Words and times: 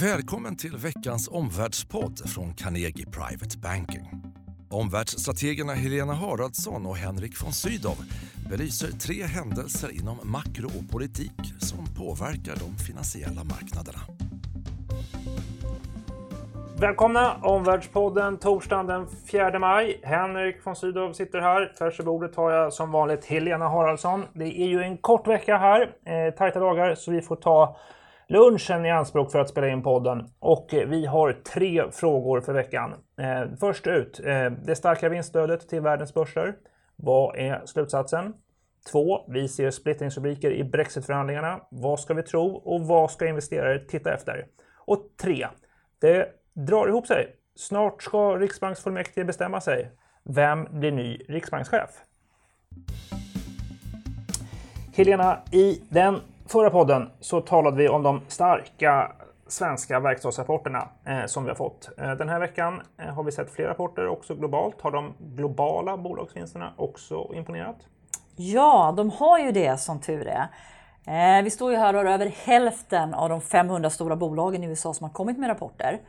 Välkommen 0.00 0.56
till 0.56 0.76
veckans 0.76 1.28
omvärldspodd 1.28 2.30
från 2.30 2.54
Carnegie 2.54 3.06
Private 3.06 3.58
Banking. 3.58 4.22
Omvärldsstrategerna 4.70 5.72
Helena 5.72 6.14
Haraldsson 6.14 6.86
och 6.86 6.96
Henrik 6.96 7.42
von 7.42 7.52
Sydow 7.52 7.96
belyser 8.50 8.88
tre 8.88 9.22
händelser 9.22 9.90
inom 10.00 10.16
makro 10.22 10.66
och 10.66 10.92
politik 10.92 11.40
som 11.58 11.86
påverkar 11.98 12.56
de 12.56 12.84
finansiella 12.84 13.44
marknaderna. 13.44 13.98
Välkomna 16.80 17.36
Omvärldspodden 17.42 18.38
torsdagen 18.38 18.86
den 18.86 19.06
4 19.30 19.58
maj. 19.58 20.00
Henrik 20.02 20.66
von 20.66 20.76
Sydow 20.76 21.12
sitter 21.12 21.40
här. 21.40 21.72
Tvärs 21.78 21.98
bordet 21.98 22.36
har 22.36 22.50
jag 22.52 22.72
som 22.72 22.90
vanligt 22.92 23.24
Helena 23.24 23.68
Haraldsson. 23.68 24.24
Det 24.32 24.62
är 24.62 24.66
ju 24.66 24.82
en 24.82 24.96
kort 24.96 25.26
vecka 25.26 25.56
här, 25.56 25.80
eh, 26.04 26.34
tajta 26.34 26.60
dagar, 26.60 26.94
så 26.94 27.10
vi 27.10 27.22
får 27.22 27.36
ta 27.36 27.76
lunchen 28.28 28.86
i 28.86 28.90
anspråk 28.90 29.32
för 29.32 29.38
att 29.38 29.48
spela 29.48 29.68
in 29.68 29.82
podden. 29.82 30.30
Och 30.38 30.74
eh, 30.74 30.88
vi 30.88 31.06
har 31.06 31.32
tre 31.32 31.90
frågor 31.92 32.40
för 32.40 32.52
veckan. 32.52 32.94
Eh, 33.20 33.42
först 33.60 33.86
ut, 33.86 34.20
eh, 34.24 34.50
det 34.50 34.76
starka 34.76 35.08
vinststödet 35.08 35.68
till 35.68 35.80
världens 35.80 36.14
börser. 36.14 36.54
Vad 36.96 37.36
är 37.36 37.62
slutsatsen? 37.66 38.34
Två, 38.92 39.24
vi 39.28 39.48
ser 39.48 39.70
splittringsrubriker 39.70 40.50
i 40.50 40.64
Brexitförhandlingarna. 40.64 41.60
Vad 41.70 42.00
ska 42.00 42.14
vi 42.14 42.22
tro 42.22 42.56
och 42.56 42.80
vad 42.80 43.10
ska 43.10 43.26
investerare 43.26 43.78
titta 43.78 44.14
efter? 44.14 44.46
Och 44.76 44.98
tre, 45.20 45.46
det 46.00 46.28
drar 46.52 46.88
ihop 46.88 47.06
sig. 47.06 47.36
Snart 47.56 48.02
ska 48.02 48.36
Riksbanksfullmäktige 48.36 49.24
bestämma 49.24 49.60
sig. 49.60 49.90
Vem 50.24 50.68
blir 50.70 50.92
ny 50.92 51.18
riksbankschef? 51.28 51.90
Helena, 54.94 55.38
i 55.52 55.82
den 55.88 56.20
förra 56.46 56.70
podden 56.70 57.10
så 57.20 57.40
talade 57.40 57.76
vi 57.76 57.88
om 57.88 58.02
de 58.02 58.20
starka 58.28 59.12
svenska 59.46 60.00
verkstadsrapporterna 60.00 60.88
eh, 61.04 61.26
som 61.26 61.44
vi 61.44 61.50
har 61.50 61.56
fått. 61.56 61.88
Eh, 61.98 62.12
den 62.12 62.28
här 62.28 62.40
veckan 62.40 62.82
eh, 62.98 63.14
har 63.14 63.22
vi 63.22 63.32
sett 63.32 63.50
fler 63.50 63.64
rapporter 63.64 64.08
också 64.08 64.34
globalt. 64.34 64.82
Har 64.82 64.90
de 64.90 65.14
globala 65.18 65.96
bolagsvinsterna 65.96 66.72
också 66.76 67.30
imponerat? 67.34 67.76
Ja, 68.36 68.94
de 68.96 69.10
har 69.10 69.38
ju 69.38 69.52
det 69.52 69.80
som 69.80 70.00
tur 70.00 70.26
är. 70.26 70.48
Vi 71.42 71.50
står 71.50 71.70
ju 71.70 71.76
här 71.76 71.94
och 71.94 72.00
har 72.00 72.06
över 72.06 72.26
hälften 72.26 73.14
av 73.14 73.28
de 73.28 73.40
500 73.40 73.90
stora 73.90 74.16
bolagen 74.16 74.64
i 74.64 74.66
USA 74.66 74.94
som 74.94 75.04
har 75.04 75.12
kommit 75.12 75.38
med 75.38 75.48
rapporter. 75.48 76.00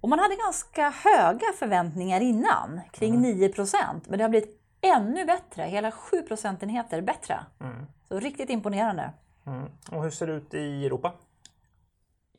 Och 0.00 0.08
man 0.08 0.18
hade 0.18 0.36
ganska 0.36 0.92
höga 1.04 1.46
förväntningar 1.58 2.20
innan, 2.20 2.80
kring 2.92 3.14
mm. 3.14 3.50
9% 3.50 3.74
men 4.08 4.18
det 4.18 4.24
har 4.24 4.28
blivit 4.28 4.60
ännu 4.80 5.24
bättre, 5.24 5.62
hela 5.62 5.90
7 5.90 6.22
procentenheter 6.22 7.00
bättre. 7.00 7.38
Mm. 7.60 7.86
Så 8.08 8.20
riktigt 8.20 8.50
imponerande. 8.50 9.10
Mm. 9.46 9.70
Och 9.92 10.02
hur 10.02 10.10
ser 10.10 10.26
det 10.26 10.32
ut 10.32 10.54
i 10.54 10.86
Europa? 10.86 11.12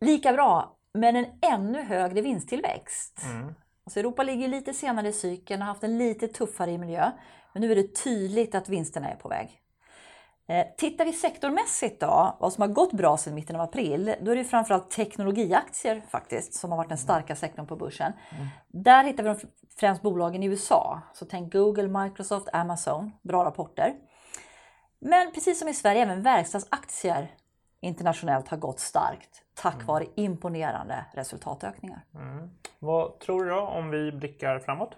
Lika 0.02 0.34
bra, 0.34 0.78
men 0.94 1.16
en 1.16 1.26
ännu 1.42 1.82
högre 1.82 2.22
vinsttillväxt. 2.22 3.22
Mm. 3.24 3.54
Alltså 3.84 4.00
Europa 4.00 4.24
ligger 4.24 4.48
lite 4.48 4.74
senare 4.74 5.08
i 5.08 5.14
cykeln 5.14 5.62
och 5.62 5.66
har 5.66 5.74
haft 5.74 5.84
en 5.84 5.98
lite 5.98 6.28
tuffare 6.28 6.78
miljö. 6.78 7.12
Men 7.54 7.62
nu 7.62 7.72
är 7.72 7.76
det 7.76 8.04
tydligt 8.04 8.56
att 8.56 8.70
vinsterna 8.70 9.10
är 9.10 9.16
på 9.16 9.30
väg. 9.30 9.62
Eh, 10.50 10.66
tittar 10.78 11.06
vi 11.06 11.14
sektormässigt 11.14 12.02
då, 12.02 12.38
vad 12.40 12.54
som 12.54 12.62
har 12.62 12.68
gått 12.68 12.94
bra 12.94 13.18
sedan 13.18 13.34
mitten 13.34 13.56
av 13.56 13.62
april, 13.62 14.16
då 14.22 14.32
är 14.32 14.36
det 14.36 14.44
framförallt 14.44 14.92
teknologiaktier 14.92 16.02
faktiskt 16.10 16.54
som 16.54 16.72
har 16.72 16.78
varit 16.78 16.90
den 16.90 16.98
starka 16.98 17.36
sektorn 17.36 17.68
på 17.68 17.76
börsen. 17.76 18.14
Mm. 18.30 18.48
Där 18.68 19.04
hittar 19.04 19.24
vi 19.24 19.36
främst 19.80 20.02
bolagen 20.02 20.44
i 20.44 20.46
USA, 20.46 21.02
så 21.14 21.26
tänk 21.26 21.54
Google, 21.54 21.88
Microsoft, 22.04 22.48
Amazon, 22.54 23.12
bra 23.22 23.46
rapporter. 23.46 23.94
Men 25.00 25.32
precis 25.32 25.60
som 25.60 25.68
i 25.68 25.74
Sverige, 25.74 26.02
även 26.02 26.22
verkstadsaktier 26.22 27.32
internationellt 27.82 28.48
har 28.48 28.58
gått 28.58 28.80
starkt 28.80 29.44
tack 29.54 29.76
mm. 29.76 29.86
vare 29.86 30.06
imponerande 30.16 31.06
resultatökningar. 31.14 32.06
Mm. 32.16 32.50
Vad 32.80 33.20
tror 33.20 33.44
du 33.44 33.50
då 33.50 33.60
om 33.60 33.90
vi 33.90 34.12
blickar 34.12 34.60
framåt? 34.60 34.96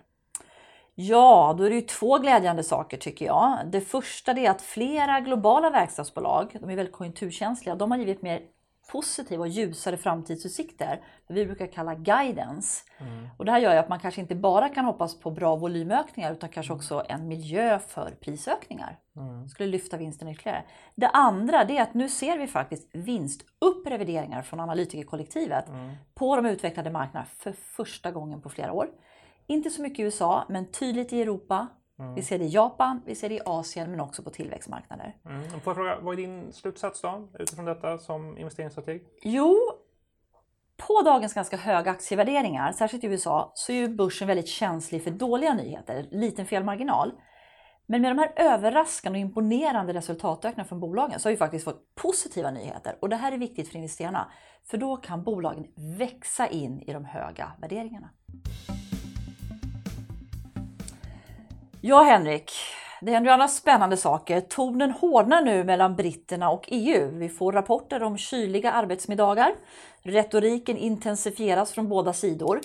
Ja, 0.95 1.55
då 1.57 1.63
är 1.63 1.69
det 1.69 1.75
ju 1.75 1.81
två 1.81 2.17
glädjande 2.17 2.63
saker 2.63 2.97
tycker 2.97 3.25
jag. 3.25 3.57
Det 3.65 3.81
första 3.81 4.31
är 4.31 4.49
att 4.49 4.61
flera 4.61 5.19
globala 5.19 5.69
verkstadsbolag, 5.69 6.57
de 6.61 6.69
är 6.69 6.75
väldigt 6.75 6.95
konjunkturkänsliga, 6.95 7.75
de 7.75 7.91
har 7.91 7.97
givit 7.97 8.21
mer 8.21 8.41
positiva 8.91 9.41
och 9.41 9.47
ljusare 9.47 9.97
framtidsutsikter. 9.97 11.01
Det 11.27 11.33
vi 11.33 11.45
brukar 11.45 11.67
kalla 11.67 11.95
guidance. 11.95 12.83
Mm. 12.97 13.27
Och 13.37 13.45
det 13.45 13.51
här 13.51 13.59
gör 13.59 13.73
ju 13.73 13.79
att 13.79 13.89
man 13.89 13.99
kanske 13.99 14.21
inte 14.21 14.35
bara 14.35 14.69
kan 14.69 14.85
hoppas 14.85 15.19
på 15.19 15.31
bra 15.31 15.55
volymökningar 15.55 16.33
utan 16.33 16.49
kanske 16.49 16.73
mm. 16.73 16.77
också 16.77 17.05
en 17.09 17.27
miljö 17.27 17.79
för 17.79 18.11
prisökningar. 18.11 18.97
Mm. 19.15 19.49
skulle 19.49 19.69
lyfta 19.69 19.97
vinsten 19.97 20.27
ytterligare. 20.27 20.63
Det 20.95 21.07
andra 21.07 21.63
det 21.63 21.77
är 21.77 21.81
att 21.81 21.93
nu 21.93 22.09
ser 22.09 22.37
vi 22.37 22.47
faktiskt 22.47 22.89
vinstupprevideringar 22.93 24.41
från 24.41 24.59
analytikerkollektivet 24.59 25.69
mm. 25.69 25.95
på 26.15 26.35
de 26.35 26.45
utvecklade 26.45 26.89
marknaderna 26.89 27.29
för 27.37 27.51
första 27.51 28.11
gången 28.11 28.41
på 28.41 28.49
flera 28.49 28.73
år. 28.73 28.89
Inte 29.47 29.69
så 29.69 29.81
mycket 29.81 29.99
i 29.99 30.01
USA, 30.01 30.45
men 30.49 30.71
tydligt 30.71 31.13
i 31.13 31.21
Europa. 31.21 31.67
Mm. 31.99 32.15
Vi 32.15 32.21
ser 32.21 32.39
det 32.39 32.45
i 32.45 32.49
Japan, 32.49 33.01
vi 33.05 33.15
ser 33.15 33.29
det 33.29 33.35
i 33.35 33.41
Asien, 33.45 33.91
men 33.91 33.99
också 33.99 34.23
på 34.23 34.29
tillväxtmarknader. 34.29 35.15
Mm. 35.25 35.43
Får 35.49 35.61
jag 35.65 35.75
fråga, 35.75 35.99
vad 36.01 36.13
är 36.13 36.17
din 36.17 36.53
slutsats 36.53 37.01
då, 37.01 37.27
utifrån 37.39 37.65
detta 37.65 37.97
som 37.97 38.37
investeringsstrateg? 38.37 39.05
Jo, 39.21 39.57
på 40.87 41.01
dagens 41.01 41.33
ganska 41.33 41.57
höga 41.57 41.91
aktievärderingar, 41.91 42.71
särskilt 42.71 43.03
i 43.03 43.07
USA, 43.07 43.51
så 43.55 43.71
är 43.71 43.75
ju 43.75 43.87
börsen 43.87 44.27
väldigt 44.27 44.47
känslig 44.47 45.03
för 45.03 45.11
dåliga 45.11 45.53
nyheter, 45.53 46.07
liten 46.11 46.45
felmarginal. 46.45 47.11
Men 47.85 48.01
med 48.01 48.11
de 48.11 48.19
här 48.19 48.33
överraskande 48.35 49.19
och 49.19 49.21
imponerande 49.21 49.93
resultatökningarna 49.93 50.67
från 50.67 50.79
bolagen 50.79 51.19
så 51.19 51.29
har 51.29 51.31
vi 51.31 51.37
faktiskt 51.37 51.65
fått 51.65 51.95
positiva 51.95 52.51
nyheter. 52.51 52.97
Och 53.01 53.09
det 53.09 53.15
här 53.15 53.31
är 53.31 53.37
viktigt 53.37 53.67
för 53.69 53.75
investerarna, 53.75 54.31
för 54.63 54.77
då 54.77 54.97
kan 54.97 55.23
bolagen 55.23 55.65
växa 55.97 56.47
in 56.47 56.81
i 56.81 56.93
de 56.93 57.05
höga 57.05 57.51
värderingarna. 57.61 58.09
Ja, 61.81 62.03
Henrik. 62.03 62.51
Det 63.01 63.11
händer 63.11 63.29
ju 63.29 63.33
andra 63.33 63.47
spännande 63.47 63.97
saker. 63.97 64.41
Tonen 64.41 64.91
hårdnar 64.91 65.41
nu 65.41 65.63
mellan 65.63 65.95
britterna 65.95 66.49
och 66.49 66.65
EU. 66.67 67.11
Vi 67.11 67.29
får 67.29 67.51
rapporter 67.51 68.03
om 68.03 68.17
kyliga 68.17 68.71
arbetsmiddagar. 68.71 69.51
Retoriken 70.01 70.77
intensifieras 70.77 71.71
från 71.71 71.89
båda 71.89 72.13
sidor. 72.13 72.61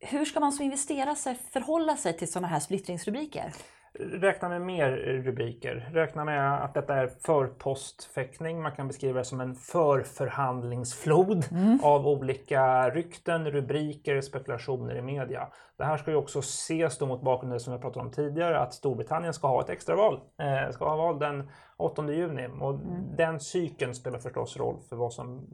Hur 0.00 0.24
ska 0.24 0.40
man 0.40 0.52
som 0.52 0.64
investerare 0.64 1.36
förhålla 1.52 1.96
sig 1.96 2.16
till 2.16 2.32
sådana 2.32 2.48
här 2.48 2.60
splittringsrubriker? 2.60 3.52
Räkna 3.98 4.48
med 4.48 4.62
mer 4.62 4.90
rubriker. 4.96 5.90
Räkna 5.92 6.24
med 6.24 6.64
att 6.64 6.74
detta 6.74 6.94
är 6.94 7.06
förpostfäktning. 7.06 8.62
Man 8.62 8.72
kan 8.72 8.88
beskriva 8.88 9.18
det 9.18 9.24
som 9.24 9.40
en 9.40 9.54
förförhandlingsflod 9.54 11.44
mm. 11.50 11.78
av 11.82 12.08
olika 12.08 12.90
rykten, 12.90 13.50
rubriker, 13.50 14.20
spekulationer 14.20 14.96
i 14.96 15.02
media. 15.02 15.48
Det 15.76 15.84
här 15.84 15.96
ska 15.96 16.10
ju 16.10 16.16
också 16.16 16.38
ses 16.38 16.98
då 16.98 17.06
mot 17.06 17.22
bakgrund 17.22 17.52
av 17.52 17.58
det 17.58 17.64
som 17.64 17.72
jag 17.72 17.82
pratade 17.82 18.06
om 18.06 18.12
tidigare, 18.12 18.60
att 18.60 18.74
Storbritannien 18.74 19.34
ska 19.34 19.48
ha 19.48 19.60
ett 19.60 19.70
extraval. 19.70 20.20
Eh, 20.38 20.72
ska 20.72 20.88
ha 20.88 20.96
val 20.96 21.18
den 21.18 21.50
8 21.76 22.12
juni 22.12 22.48
och 22.60 22.74
mm. 22.74 23.16
den 23.16 23.40
cykeln 23.40 23.94
spelar 23.94 24.18
förstås 24.18 24.56
roll 24.56 24.80
för 24.88 24.96
vad 24.96 25.12
som 25.12 25.46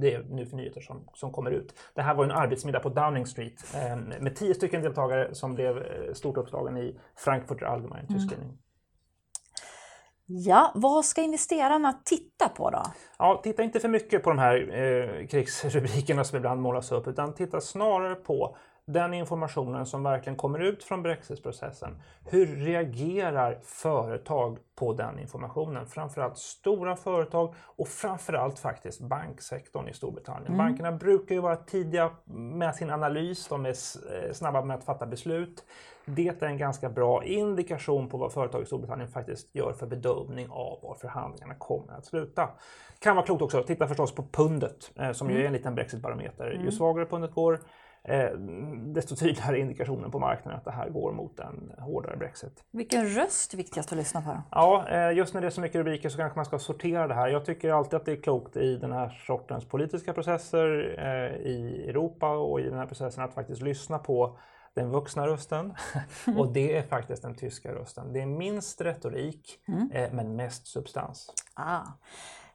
det 0.00 0.14
är 0.14 0.22
nu 0.30 0.46
för 0.46 0.56
nyheter 0.56 0.80
som, 0.80 1.08
som 1.14 1.32
kommer 1.32 1.50
ut. 1.50 1.74
Det 1.94 2.02
här 2.02 2.14
var 2.14 2.24
en 2.24 2.30
arbetsmiddag 2.30 2.80
på 2.80 2.88
Downing 2.88 3.26
Street 3.26 3.74
eh, 3.74 3.96
med 4.20 4.36
tio 4.36 4.54
stycken 4.54 4.82
deltagare 4.82 5.34
som 5.34 5.54
blev 5.54 5.78
eh, 5.78 6.12
stort 6.12 6.36
uppslagen 6.36 6.76
i 6.76 6.98
Frankfurter 7.16 7.66
Allgemeine, 7.66 8.08
tysk 8.08 8.32
mm. 8.32 8.58
Ja, 10.28 10.72
vad 10.74 11.04
ska 11.04 11.22
investerarna 11.22 11.92
titta 12.04 12.48
på 12.48 12.70
då? 12.70 12.82
Ja, 13.18 13.40
titta 13.44 13.62
inte 13.62 13.80
för 13.80 13.88
mycket 13.88 14.22
på 14.22 14.30
de 14.30 14.38
här 14.38 14.56
eh, 14.56 15.26
krigsrubrikerna 15.26 16.24
som 16.24 16.36
ibland 16.36 16.60
målas 16.60 16.92
upp, 16.92 17.08
utan 17.08 17.34
titta 17.34 17.60
snarare 17.60 18.14
på 18.14 18.56
den 18.86 19.14
informationen 19.14 19.86
som 19.86 20.02
verkligen 20.02 20.36
kommer 20.36 20.58
ut 20.58 20.84
från 20.84 21.02
brexitprocessen. 21.02 22.02
Hur 22.24 22.46
reagerar 22.46 23.58
företag 23.62 24.58
på 24.74 24.92
den 24.92 25.18
informationen? 25.18 25.86
Framförallt 25.86 26.38
stora 26.38 26.96
företag 26.96 27.54
och 27.60 27.88
framförallt 27.88 28.58
faktiskt 28.58 29.00
banksektorn 29.00 29.88
i 29.88 29.92
Storbritannien. 29.92 30.46
Mm. 30.46 30.58
Bankerna 30.58 30.92
brukar 30.92 31.34
ju 31.34 31.40
vara 31.40 31.56
tidiga 31.56 32.10
med 32.34 32.74
sin 32.74 32.90
analys, 32.90 33.48
de 33.48 33.66
är 33.66 33.68
eh, 33.68 34.32
snabba 34.32 34.62
med 34.62 34.76
att 34.76 34.84
fatta 34.84 35.06
beslut. 35.06 35.64
Det 36.04 36.42
är 36.42 36.46
en 36.46 36.58
ganska 36.58 36.88
bra 36.88 37.24
indikation 37.24 38.08
på 38.08 38.16
vad 38.18 38.32
företag 38.32 38.62
i 38.62 38.66
Storbritannien 38.66 39.08
faktiskt 39.08 39.54
gör 39.54 39.72
för 39.72 39.86
bedömning 39.86 40.48
av 40.50 40.78
var 40.82 40.94
förhandlingarna 40.94 41.54
kommer 41.54 41.92
att 41.92 42.06
sluta. 42.06 42.48
Kan 42.98 43.16
vara 43.16 43.26
klokt 43.26 43.42
också, 43.42 43.62
titta 43.62 43.88
förstås 43.88 44.14
på 44.14 44.24
pundet 44.32 44.90
eh, 44.96 45.12
som 45.12 45.26
mm. 45.26 45.38
ju 45.38 45.42
är 45.42 45.46
en 45.46 45.52
liten 45.52 45.74
brexitbarometer. 45.74 46.50
Mm. 46.50 46.64
Ju 46.64 46.72
svagare 46.72 47.06
pundet 47.06 47.34
går, 47.34 47.60
desto 48.94 49.16
tydligare 49.16 49.58
indikationen 49.58 50.10
på 50.10 50.18
marknaden 50.18 50.58
att 50.58 50.64
det 50.64 50.70
här 50.70 50.88
går 50.88 51.12
mot 51.12 51.40
en 51.40 51.72
hårdare 51.78 52.16
Brexit. 52.16 52.64
Vilken 52.70 53.06
röst 53.06 53.52
är 53.52 53.56
viktigast 53.56 53.92
att 53.92 53.98
lyssna 53.98 54.22
på? 54.22 54.42
Ja, 54.50 54.88
eh, 54.88 55.16
just 55.16 55.34
när 55.34 55.40
det 55.40 55.46
är 55.46 55.50
så 55.50 55.60
mycket 55.60 55.78
rubriker 55.78 56.08
så 56.08 56.18
kanske 56.18 56.36
man 56.36 56.44
ska 56.44 56.58
sortera 56.58 57.06
det 57.06 57.14
här. 57.14 57.28
Jag 57.28 57.44
tycker 57.44 57.70
alltid 57.70 57.94
att 57.94 58.04
det 58.04 58.12
är 58.12 58.22
klokt 58.22 58.56
i 58.56 58.76
den 58.76 58.92
här 58.92 59.22
sortens 59.26 59.64
politiska 59.64 60.12
processer 60.12 60.94
eh, 60.98 61.46
i 61.46 61.86
Europa 61.88 62.28
och 62.28 62.60
i 62.60 62.62
den 62.62 62.78
här 62.78 62.86
processen 62.86 63.24
att 63.24 63.34
faktiskt 63.34 63.62
lyssna 63.62 63.98
på 63.98 64.38
den 64.74 64.90
vuxna 64.90 65.26
rösten 65.26 65.74
och 66.38 66.52
det 66.52 66.76
är 66.76 66.82
faktiskt 66.82 67.22
den 67.22 67.34
tyska 67.34 67.72
rösten. 67.74 68.12
Det 68.12 68.20
är 68.20 68.26
minst 68.26 68.80
retorik 68.80 69.58
mm. 69.68 69.90
eh, 69.92 70.12
men 70.12 70.36
mest 70.36 70.66
substans. 70.66 71.30
Ah. 71.54 71.82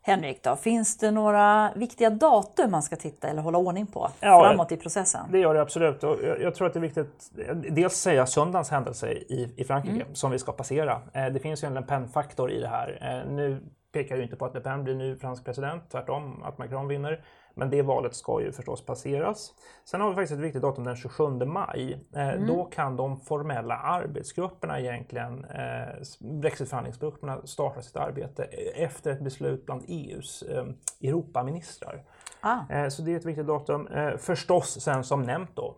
Henrik, 0.03 0.43
då, 0.43 0.55
finns 0.55 0.97
det 0.97 1.11
några 1.11 1.71
viktiga 1.75 2.09
datum 2.09 2.71
man 2.71 2.83
ska 2.83 2.95
titta 2.95 3.27
eller 3.27 3.41
hålla 3.41 3.57
ordning 3.57 3.87
på 3.87 4.09
Ja, 4.19 4.43
framåt 4.43 4.71
i 4.71 4.77
processen? 4.77 5.21
Det 5.31 5.39
gör 5.39 5.53
det 5.53 5.61
absolut. 5.61 6.03
Och 6.03 6.17
jag, 6.23 6.41
jag 6.41 6.55
tror 6.55 6.67
att 6.67 6.73
det 6.73 6.79
är 6.79 6.81
viktigt 6.81 7.31
dels 7.69 7.93
säga 7.93 8.25
söndagens 8.25 8.69
händelse 8.69 9.11
i, 9.11 9.53
i 9.57 9.63
Frankrike 9.63 10.05
som 10.13 10.31
vi 10.31 10.39
ska 10.39 10.51
passera. 10.51 11.01
Eh, 11.13 11.25
det 11.25 11.39
finns 11.39 11.63
ju 11.63 11.65
en 11.65 11.73
Le 11.73 11.81
Pen-faktor 11.81 12.51
i 12.51 12.59
det 12.59 12.67
här. 12.67 12.97
Eh, 13.01 13.31
nu 13.31 13.61
pekar 13.91 14.15
ju 14.15 14.23
inte 14.23 14.35
på 14.35 14.45
att 14.45 14.53
Le 14.53 14.59
Pen 14.59 14.83
blir 14.83 14.95
ny 14.95 15.15
fransk 15.15 15.45
president, 15.45 15.83
tvärtom 15.91 16.43
att 16.43 16.57
Macron 16.57 16.87
vinner. 16.87 17.23
Men 17.53 17.69
det 17.69 17.81
valet 17.81 18.15
ska 18.15 18.41
ju 18.41 18.51
förstås 18.51 18.85
passeras. 18.85 19.53
Sen 19.85 20.01
har 20.01 20.09
vi 20.09 20.15
faktiskt 20.15 20.33
ett 20.33 20.45
viktigt 20.45 20.61
datum 20.61 20.83
den 20.83 20.95
27 20.95 21.23
maj. 21.45 22.05
Eh, 22.15 22.33
Då 22.47 22.63
kan 22.65 22.95
de 22.95 23.19
formella 23.19 23.75
arbetsgrupperna 23.77 24.79
egentligen, 24.79 25.45
eh, 25.45 26.01
Brexitförhandlingsgrupperna, 26.19 27.41
starta 27.43 27.81
sitt 27.81 27.95
arbete 27.97 28.43
efter 28.75 29.11
ett 29.11 29.21
beslut 29.21 29.65
bland 29.65 29.83
EUs 29.87 30.41
eh, 30.43 30.65
Europaministrar. 31.09 32.03
Ah. 32.41 32.59
Eh, 32.69 32.87
Så 32.89 33.01
det 33.01 33.11
är 33.13 33.15
ett 33.17 33.25
viktigt 33.25 33.47
datum. 33.47 33.87
Eh, 33.87 34.17
Förstås 34.17 34.81
sen 34.81 35.03
som 35.03 35.23
nämnt 35.23 35.55
då, 35.55 35.75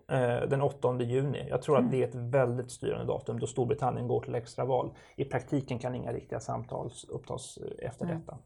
den 0.50 0.62
8 0.62 1.00
juni. 1.02 1.48
Jag 1.50 1.62
tror 1.62 1.78
att 1.78 1.92
det 1.92 2.04
är 2.04 2.08
ett 2.08 2.16
väldigt 2.16 2.72
styrande 2.72 3.06
datum 3.06 3.40
då 3.40 3.48
Storbritannien 3.48 4.08
går 4.08 4.22
till 4.22 4.36
extraval. 4.36 4.94
I 5.16 5.26
praktiken 5.26 5.80
kan 5.80 5.96
inga 5.96 6.14
riktiga 6.14 6.40
samtal 6.40 6.92
upptas 7.10 7.58
efter 7.80 8.06
detta. 8.06 8.38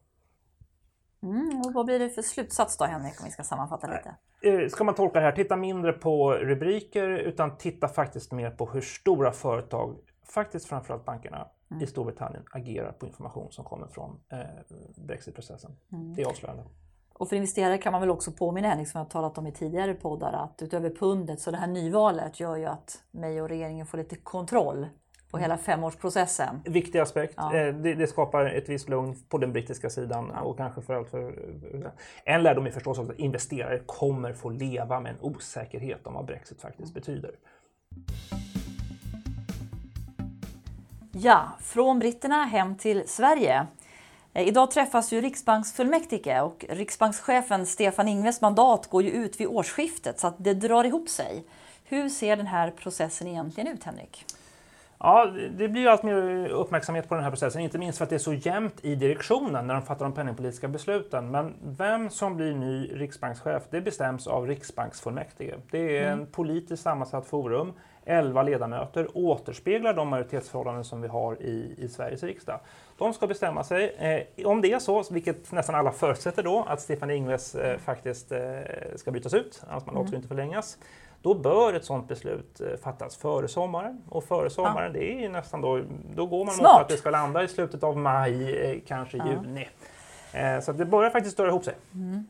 Mm, 1.22 1.60
och 1.60 1.72
vad 1.72 1.86
blir 1.86 1.98
det 1.98 2.10
för 2.10 2.22
slutsats 2.22 2.76
då 2.76 2.84
Henrik 2.84 3.20
om 3.20 3.24
vi 3.24 3.30
ska 3.30 3.42
sammanfatta 3.42 3.86
lite? 3.86 4.16
Eh, 4.42 4.68
Ska 4.68 4.84
man 4.84 4.94
tolka 4.94 5.18
det 5.18 5.24
här, 5.24 5.32
titta 5.32 5.56
mindre 5.56 5.92
på 5.92 6.32
rubriker 6.32 7.08
utan 7.08 7.56
titta 7.56 7.88
faktiskt 7.88 8.32
mer 8.32 8.50
på 8.50 8.66
hur 8.66 8.80
stora 8.80 9.32
företag, 9.32 9.96
faktiskt 10.22 10.66
framförallt 10.66 11.04
bankerna 11.04 11.48
i 11.80 11.86
Storbritannien, 11.86 12.42
agerar 12.50 12.92
på 12.92 13.06
information 13.06 13.52
som 13.52 13.64
kommer 13.64 13.86
från 13.86 14.20
eh, 14.28 14.38
Brexitprocessen. 14.96 15.76
Det 16.16 16.22
är 16.22 16.26
avslöjande. 16.26 16.64
Och 17.12 17.28
för 17.28 17.36
investerare 17.36 17.78
kan 17.78 17.92
man 17.92 18.00
väl 18.00 18.10
också 18.10 18.32
påminna 18.32 18.68
Henrik, 18.68 18.88
som 18.88 18.98
jag 18.98 19.04
har 19.04 19.10
talat 19.10 19.38
om 19.38 19.46
i 19.46 19.52
tidigare 19.52 19.94
poddar, 19.94 20.32
att 20.32 20.62
utöver 20.62 20.90
pundet 20.90 21.40
så 21.40 21.50
det 21.50 21.56
här 21.56 21.66
nyvalet 21.66 22.40
gör 22.40 22.56
ju 22.56 22.66
att 22.66 23.02
May 23.10 23.40
och 23.40 23.48
regeringen 23.48 23.86
får 23.86 23.98
lite 23.98 24.16
kontroll 24.16 24.86
på 25.30 25.38
hela 25.38 25.58
femårsprocessen. 25.58 26.60
Viktig 26.64 26.98
aspekt. 26.98 27.34
Ja. 27.36 27.54
Eh, 27.54 27.74
Det, 27.74 27.94
det 27.94 28.06
skapar 28.06 28.44
ett 28.46 28.68
visst 28.68 28.88
lugn 28.88 29.16
på 29.28 29.38
den 29.38 29.52
brittiska 29.52 29.90
sidan 29.90 30.30
och 30.30 30.56
kanske 30.56 30.82
för 30.82 30.94
allt 30.94 31.10
för... 31.10 31.34
En 32.24 32.42
lärdom 32.42 32.66
är 32.66 32.70
förstås 32.70 32.98
också 32.98 33.12
att 33.12 33.18
investerare 33.18 33.78
kommer 33.86 34.32
få 34.32 34.50
leva 34.50 35.00
med 35.00 35.12
en 35.12 35.18
osäkerhet 35.20 36.06
om 36.06 36.14
vad 36.14 36.24
Brexit 36.24 36.60
faktiskt 36.60 36.94
betyder. 36.94 37.30
Ja, 41.12 41.48
från 41.60 41.98
britterna 41.98 42.44
hem 42.44 42.76
till 42.76 43.02
Sverige. 43.06 43.66
Eh, 44.32 44.48
Idag 44.48 44.70
träffas 44.70 45.12
ju 45.12 45.20
riksbanksfullmäktige 45.20 46.40
och 46.40 46.64
riksbankschefen 46.68 47.66
Stefan 47.66 48.08
Ingves 48.08 48.40
mandat 48.40 48.86
går 48.86 49.02
ju 49.02 49.10
ut 49.10 49.40
vid 49.40 49.46
årsskiftet 49.46 50.20
så 50.20 50.26
att 50.26 50.34
det 50.38 50.54
drar 50.54 50.84
ihop 50.84 51.08
sig. 51.08 51.44
Hur 51.84 52.08
ser 52.08 52.36
den 52.36 52.46
här 52.46 52.70
processen 52.70 53.28
egentligen 53.28 53.72
ut 53.72 53.84
Henrik? 53.84 54.24
Ja, 55.00 55.32
det 55.50 55.68
blir 55.68 55.88
allt 55.88 56.02
mer 56.02 56.48
uppmärksamhet 56.48 57.08
på 57.08 57.14
den 57.14 57.24
här 57.24 57.30
processen, 57.30 57.62
inte 57.62 57.78
minst 57.78 57.98
för 57.98 58.04
att 58.04 58.10
det 58.10 58.16
är 58.16 58.18
så 58.18 58.32
jämnt 58.32 58.84
i 58.84 58.94
direktionen 58.94 59.66
när 59.66 59.74
de 59.74 59.82
fattar 59.82 60.04
de 60.04 60.14
penningpolitiska 60.14 60.68
besluten. 60.68 61.30
Men 61.30 61.54
vem 61.62 62.10
som 62.10 62.36
blir 62.36 62.54
ny 62.54 62.90
riksbankschef, 62.94 63.62
det 63.70 63.80
bestäms 63.80 64.26
av 64.26 64.46
riksbanksfullmäktige. 64.46 65.54
Det 65.70 65.98
är 65.98 66.12
en 66.12 66.26
politiskt 66.26 66.82
sammansatt 66.82 67.26
forum. 67.26 67.72
11 68.04 68.42
ledamöter 68.42 69.08
återspeglar 69.14 69.94
de 69.94 70.08
majoritetsförhållanden 70.08 70.84
som 70.84 71.02
vi 71.02 71.08
har 71.08 71.42
i, 71.42 71.74
i 71.78 71.88
Sveriges 71.88 72.22
riksdag. 72.22 72.60
De 72.98 73.12
ska 73.14 73.26
bestämma 73.26 73.64
sig. 73.64 73.94
Eh, 73.98 74.46
om 74.46 74.60
det 74.60 74.72
är 74.72 74.78
så, 74.78 75.04
vilket 75.10 75.52
nästan 75.52 75.74
alla 75.74 75.92
förutsätter 75.92 76.42
då, 76.42 76.64
att 76.68 76.80
Stefan 76.80 77.10
Ingves 77.10 77.54
eh, 77.54 77.78
faktiskt 77.78 78.32
eh, 78.32 78.40
ska 78.96 79.10
bytas 79.10 79.34
ut, 79.34 79.62
hans 79.68 79.86
mandat 79.86 80.08
ska 80.08 80.16
inte 80.16 80.28
förlängas, 80.28 80.78
då 81.22 81.34
bör 81.34 81.72
ett 81.72 81.84
sådant 81.84 82.08
beslut 82.08 82.60
eh, 82.60 82.66
fattas 82.82 83.16
före 83.16 83.48
sommaren. 83.48 84.02
Och 84.08 84.24
före 84.24 84.50
sommaren, 84.50 84.92
det 84.92 85.12
är 85.12 85.20
ju 85.20 85.28
nästan 85.28 85.60
då, 85.60 85.80
då 86.14 86.26
går 86.26 86.44
man 86.44 86.56
mot 86.56 86.66
att 86.66 86.88
det 86.88 86.96
ska 86.96 87.10
landa 87.10 87.42
i 87.42 87.48
slutet 87.48 87.82
av 87.84 87.96
maj, 87.96 88.56
eh, 88.70 88.78
kanske 88.86 89.16
juni. 89.16 89.68
Eh, 90.32 90.60
Så 90.60 90.72
det 90.72 90.84
börjar 90.84 91.10
faktiskt 91.10 91.34
störa 91.34 91.48
ihop 91.48 91.64
sig. 91.64 91.74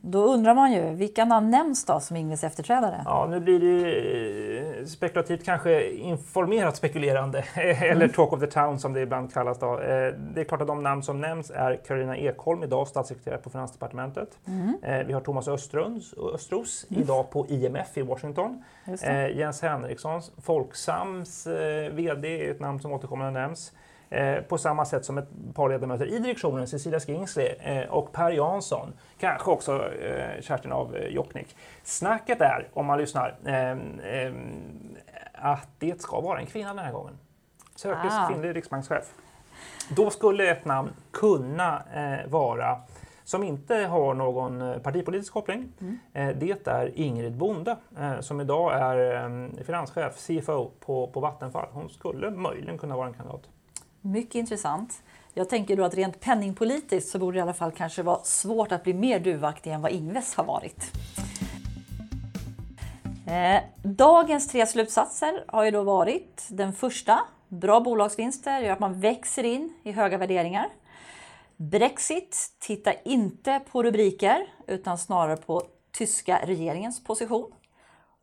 Då 0.01 0.25
undrar 0.25 0.55
man 0.55 0.73
ju, 0.73 0.95
vilka 0.95 1.25
namn 1.25 1.51
nämns 1.51 1.85
då 1.85 2.01
som 2.01 2.17
Ingves 2.17 2.45
efterträdare? 2.45 3.03
Ja, 3.05 3.27
nu 3.31 3.41
blir 3.41 3.61
det 3.61 4.58
spekulativt, 4.87 5.45
kanske 5.45 5.91
informerat 5.91 6.77
spekulerande, 6.77 7.45
eller 7.55 8.09
talk 8.09 8.33
of 8.33 8.41
the 8.41 8.47
town 8.47 8.79
som 8.79 8.93
det 8.93 9.01
ibland 9.01 9.33
kallas. 9.33 9.59
Då. 9.59 9.79
Eh, 9.81 10.13
Det 10.35 10.41
är 10.41 10.45
klart 10.45 10.61
att 10.61 10.67
de 10.67 10.83
namn 10.83 11.03
som 11.03 11.21
nämns 11.21 11.51
är 11.51 11.81
Karolina 11.87 12.17
Ekholm, 12.17 12.63
idag 12.63 12.89
statssekreterare 12.89 13.39
på 13.39 13.51
Finansdepartementet. 13.51 14.39
Eh, 14.83 15.07
Vi 15.07 15.13
har 15.13 15.21
Thomas 15.21 15.49
Östros, 15.49 16.15
Östros 16.35 16.87
idag 16.89 17.31
på 17.31 17.47
IMF 17.49 17.99
i 17.99 18.03
Washington. 18.03 18.63
Eh, 19.03 19.37
Jens 19.39 19.63
Henriksson, 19.63 20.23
Folksams 20.43 21.47
VD 21.93 22.47
är 22.47 22.51
ett 22.51 22.61
namn 22.61 22.81
som 22.81 22.93
återkommande 22.93 23.41
nämns. 23.41 23.73
Eh, 24.11 24.43
på 24.43 24.59
samma 24.59 24.85
sätt 24.85 25.05
som 25.05 25.19
ett 25.19 25.29
par 25.55 25.69
ledamöter 25.69 26.07
i 26.07 26.19
direktionen, 26.19 26.67
Cecilia 26.67 27.01
Skingsley 27.01 27.47
eh, 27.47 27.89
och 27.89 28.13
Per 28.13 28.31
Jansson, 28.31 28.93
kanske 29.19 29.51
också 29.51 29.93
eh, 29.93 30.41
Kerstin 30.41 30.73
av 30.73 30.97
eh, 30.97 31.07
Jokknick. 31.09 31.57
Snacket 31.83 32.41
är, 32.41 32.69
om 32.73 32.87
man 32.87 32.99
lyssnar, 32.99 33.37
eh, 33.45 33.71
eh, 33.71 34.33
att 35.35 35.69
det 35.79 36.01
ska 36.01 36.21
vara 36.21 36.39
en 36.41 36.47
kvinna 36.47 36.69
den 36.75 36.85
här 36.85 36.93
gången. 36.93 37.19
Sökes 37.75 38.13
Ah. 38.13 38.29
kvinnlig 38.29 38.57
riksbankschef. 38.57 39.13
Då 39.97 40.11
skulle 40.11 40.51
ett 40.51 40.65
namn 40.65 40.91
kunna 41.13 41.83
eh, 41.95 42.31
vara 42.31 42.81
som 43.25 43.43
inte 43.43 43.75
har 43.75 44.15
någon 44.15 44.81
partipolitisk 44.81 45.33
koppling. 45.33 45.73
Eh, 46.13 46.29
det 46.29 46.67
är 46.67 46.99
Ingrid 46.99 47.37
Bonde 47.37 47.77
som 48.21 48.41
idag 48.41 48.73
är 48.75 49.25
eh, 49.25 49.65
finanschef, 49.65 50.17
CFO 50.17 50.71
på, 50.81 51.07
på 51.07 51.21
Vattenfall. 51.21 51.67
Hon 51.73 51.91
skulle 51.91 52.31
möjligen 52.31 52.79
kunna 52.79 52.97
vara 52.97 53.07
en 53.07 53.15
kandidat. 53.15 53.43
Mycket 54.01 54.35
intressant. 54.35 55.03
Jag 55.35 55.49
tänker 55.49 55.77
då 55.77 55.85
att 55.85 55.95
rent 55.95 56.21
penningpolitiskt 56.21 57.11
så 57.11 57.19
borde 57.19 57.35
det 57.35 57.39
i 57.39 57.43
alla 57.43 57.55
fall 57.55 57.73
kanske 57.73 58.03
vara 58.03 58.23
svårt 58.23 58.73
att 58.73 58.85
bli 58.85 58.95
mer 58.95 59.21
duvaktig 59.21 59.73
än 59.73 59.83
vad 59.83 59.93
Ingves 59.93 60.35
har 60.35 60.45
varit. 60.45 60.93
Eh, 63.27 63.63
dagens 63.83 64.49
tre 64.49 64.67
slutsatser 64.67 65.45
har 65.49 65.65
ju 65.65 65.71
då 65.71 65.83
varit 65.83 66.47
den 66.51 66.73
första, 66.73 67.21
bra 67.49 67.81
bolagsvinster 67.81 68.61
gör 68.61 68.73
att 68.73 68.81
man 68.81 69.01
växer 69.01 69.45
in 69.45 69.75
i 69.83 69.93
höga 69.93 70.19
värderingar. 70.19 70.67
Brexit, 71.57 72.57
titta 72.59 72.93
inte 72.93 73.61
på 73.71 73.83
rubriker 73.83 74.47
utan 74.67 74.99
snarare 74.99 75.37
på 75.37 75.63
tyska 75.93 76.41
regeringens 76.45 77.05
position. 77.05 77.53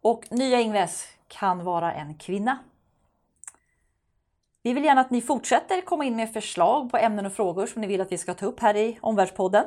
Och 0.01 0.31
nya 0.31 0.61
Ingves 0.61 1.07
kan 1.27 1.63
vara 1.63 1.93
en 1.93 2.15
kvinna. 2.15 2.59
Vi 4.65 4.73
vill 4.73 4.83
gärna 4.83 5.01
att 5.01 5.09
ni 5.09 5.21
fortsätter 5.21 5.81
komma 5.81 6.05
in 6.05 6.15
med 6.15 6.33
förslag 6.33 6.91
på 6.91 6.97
ämnen 6.97 7.25
och 7.25 7.33
frågor 7.33 7.65
som 7.65 7.81
ni 7.81 7.87
vill 7.87 8.01
att 8.01 8.11
vi 8.11 8.17
ska 8.17 8.33
ta 8.33 8.45
upp 8.45 8.59
här 8.59 8.75
i 8.75 8.97
Omvärldspodden. 9.01 9.65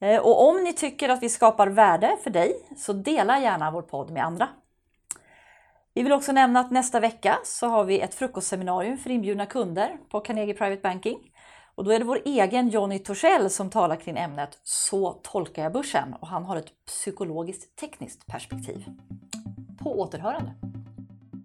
Eh, 0.00 0.20
och 0.20 0.48
om 0.48 0.64
ni 0.64 0.72
tycker 0.72 1.08
att 1.08 1.22
vi 1.22 1.28
skapar 1.28 1.66
värde 1.66 2.16
för 2.22 2.30
dig 2.30 2.52
så 2.76 2.92
dela 2.92 3.40
gärna 3.40 3.70
vår 3.70 3.82
podd 3.82 4.10
med 4.10 4.24
andra. 4.24 4.48
Vi 5.94 6.02
vill 6.02 6.12
också 6.12 6.32
nämna 6.32 6.60
att 6.60 6.70
nästa 6.70 7.00
vecka 7.00 7.38
så 7.44 7.66
har 7.66 7.84
vi 7.84 8.00
ett 8.00 8.14
frukostseminarium 8.14 8.98
för 8.98 9.10
inbjudna 9.10 9.46
kunder 9.46 9.96
på 10.08 10.20
Carnegie 10.20 10.54
Private 10.54 10.82
Banking. 10.82 11.18
Och 11.74 11.84
då 11.84 11.90
är 11.90 11.98
det 11.98 12.04
vår 12.04 12.20
egen 12.24 12.68
Johnny 12.68 12.98
Torssell 12.98 13.50
som 13.50 13.70
talar 13.70 13.96
kring 13.96 14.18
ämnet 14.18 14.58
Så 14.62 15.12
tolkar 15.12 15.62
jag 15.62 15.72
börsen 15.72 16.14
och 16.20 16.28
han 16.28 16.44
har 16.44 16.56
ett 16.56 16.86
psykologiskt 16.86 17.76
tekniskt 17.76 18.26
perspektiv. 18.26 18.84
På 19.82 20.00
återhörande! 20.00 20.69